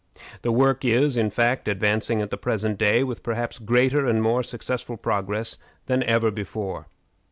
[0.41, 4.41] The work is, in fact, advancing at the present day with perhaps greater and more
[4.41, 6.87] successful progress than ever before.